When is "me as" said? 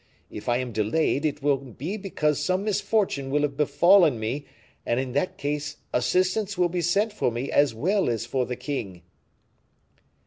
7.31-7.75